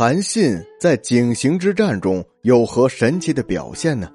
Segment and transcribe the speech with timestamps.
[0.00, 4.10] 韩信在井陉之战中有何神奇的表现呢？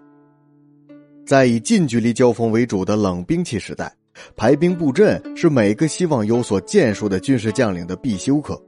[1.27, 3.95] 在以近距离交锋为主的冷兵器时代，
[4.35, 8.59] 排兵布阵是每个希望有所建树的军事将领的必修课，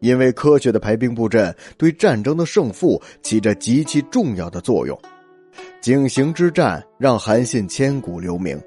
[0.00, 4.98] 因为科学的排兵布阵对战争的胜负起着极其重要的作用。
[5.82, 8.58] 井陉之战让韩信千古留名，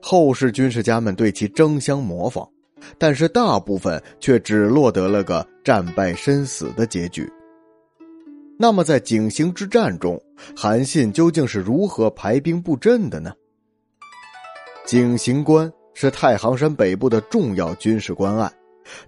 [0.00, 2.48] 后世军事家们对其争相模仿。
[2.96, 7.30] 但是大部分却只落得了个战败身死的结局。
[8.58, 10.18] 那么在井陉之战中，
[10.56, 13.34] 韩信究竟是如何排兵布阵的呢？
[14.86, 18.50] 井陉关是太行山北部的重要军事关隘，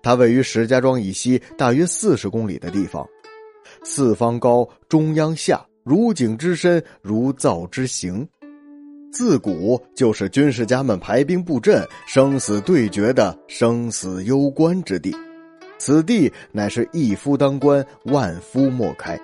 [0.02, 3.08] 它位于石家庄以西大约四十公里的地方，
[3.82, 8.28] 四方高，中央下，如井之深，如灶之形。
[9.10, 15.16] 自古就是军事家们排兵布阵、生死对决的生死攸关之地，
[15.80, 19.18] 此地乃是一夫当关，万夫莫开。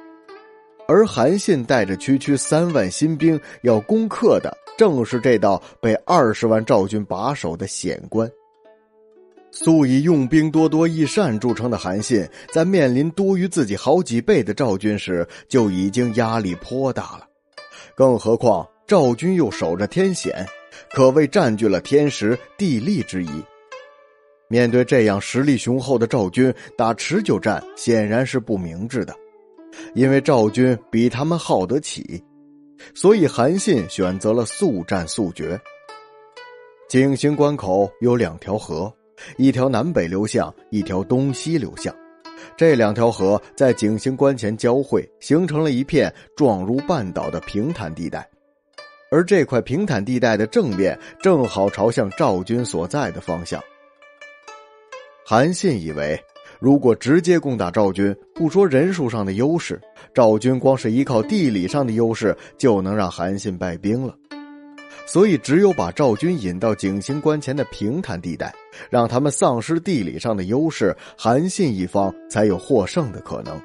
[0.89, 8.27] 而韩信带着区区三万新兵要攻克的，正是这道被二十万赵军把守的险关。
[9.51, 17.27] 素以用兵多多益善著称的韩信，在面临多于自己好几倍的赵军时，就已经压力颇大了，
[17.95, 18.67] 更何况。
[18.87, 20.47] 赵军又守着天险，
[20.91, 23.43] 可谓占据了天时地利之宜。
[24.49, 29.15] 面对这样实力雄厚的赵军，打持久战显然是不明智的，
[29.95, 32.23] 因为赵军比他们耗得起。
[32.95, 35.59] 所以韩信选择了速战速决。
[36.89, 38.93] 井陉关口有两条河，
[39.37, 41.93] 一条南北流向，一条东西流向。
[42.57, 48.29] 这两条河在井陉关前交汇，形成了一片状如半岛的平坦地带。
[49.11, 53.61] 而这块平坦地带的正面正好朝向赵军所在的方向。
[55.29, 56.17] 韩信以为，
[56.61, 59.81] 如果直接攻打赵军，不说人数上的优势，
[60.15, 64.15] 赵军光是依靠地理上的优势就能让韩信败兵了。
[65.05, 68.55] 所以，只有把赵军引到井陉关前的平坦地带，
[68.89, 73.61] 让他们丧失地理上的优势，韩信一方才有获胜的可能。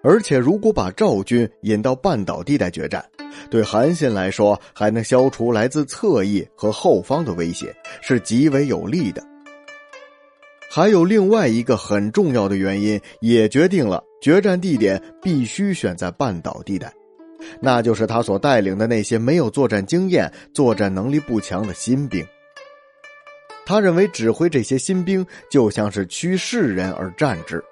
[0.00, 3.04] 而且，如果把赵军引到半岛地带决战，
[3.50, 9.20] 对韩信来说，还能消除来自侧翼和后方的威胁，是极为有利的。
[10.76, 16.92] 还有另外一个很重要的原因，也决定了决战地点必须选在半岛地带，
[17.62, 22.22] 那就是他所带领的那些没有作战经验、作战能力不强的新兵。
[23.64, 27.64] 他认为，指挥这些新兵就像是驱世人而战之。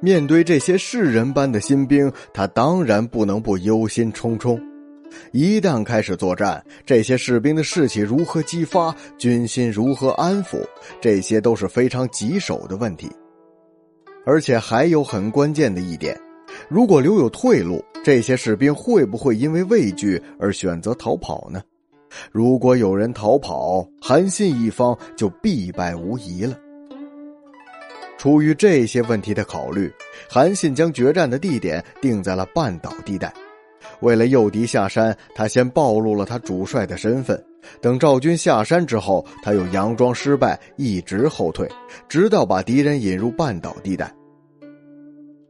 [0.00, 4.60] 面对这些世人般的新兵，他当然不能不忧心忡忡。
[5.32, 10.62] 一旦开始作战，这些士兵的士气如何激发，军心如何安抚，
[11.00, 13.10] 这些都是非常棘手的问题。
[14.24, 16.18] 而且还有很关键的一点：
[16.68, 21.62] 如果留有退路，这些士兵会不会因为畏惧而选择逃跑呢？
[22.32, 26.58] 如果有人逃跑，韩信一方就必败无疑了。
[28.16, 29.92] 出于这些问题的考虑，
[30.28, 33.32] 韩信将决战的地点定在了半岛地带。
[34.00, 37.42] 为了诱敌下山，他先暴露了他主帅的身份。
[37.80, 41.68] 等赵军下山之后，他又佯装失败，一直后退，
[42.08, 44.14] 直到把敌人引入半岛地带。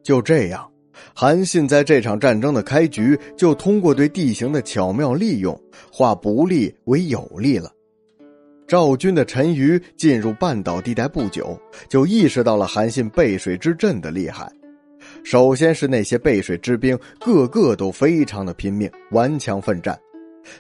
[0.03, 0.69] 就这样，
[1.15, 5.61] 韩信在这场战争的开局就通过对地形的巧妙利用，
[5.93, 7.71] 化不利为有利了。
[8.67, 11.59] 赵军的陈馀进入半岛地带不久，
[11.89, 14.51] 就意识到了韩信背水之阵的厉害。
[15.25, 19.99] 首先是那些背水之兵，个个都非常的拼命，顽强奋战。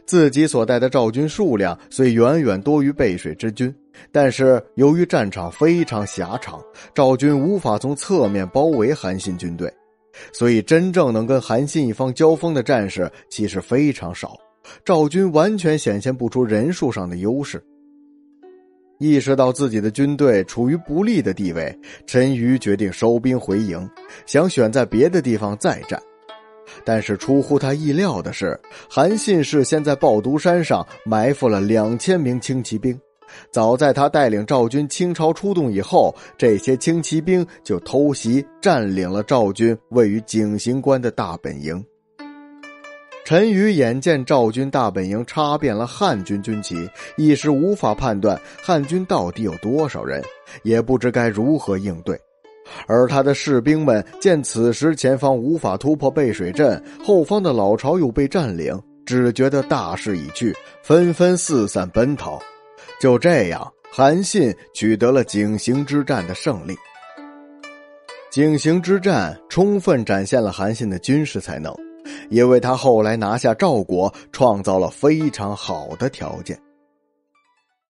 [0.04, 3.74] 自己所带的赵军数量虽远远多于背水之军，
[4.12, 6.62] 但是由于战场非常狭长，
[6.94, 9.72] 赵军无法从侧面包围韩信军队，
[10.32, 14.36] 所以真正能跟韩信一方交锋的战士其实非常少。
[14.84, 17.64] 赵军完全显现不出人数上的优势。
[18.98, 21.72] 意识到自己的军队处于不利的地位，
[22.06, 23.88] 陈馀决定收兵回营，
[24.26, 26.02] 想选在别的地方再战。
[26.84, 28.58] 但是出乎他意料的是，
[28.90, 32.98] 韩信事先在抱犊山上埋伏了两千名轻骑兵。
[33.50, 41.84] 早在他带领赵军倾巢出动以后，这些轻骑兵就偷袭占领了赵军位于井陉关的大本营。
[43.28, 46.88] 陈馀眼见赵军大本营插遍了汉军军旗，
[47.18, 50.24] 一时无法判断汉军到底有多少人，
[50.62, 52.18] 也不知该如何应对。
[52.86, 62.40] 而他的士兵们见此时前方无法突破背水阵，后方的老巢又被占领，只觉得大势已去，纷纷四散奔逃。
[62.98, 66.74] 就这样，韩信取得了井陉之战的胜利。
[68.30, 71.70] 井陉之战充分展现了韩信的军事才能，
[72.28, 76.58] 也为他后来拿下赵国创造了非常好的条件。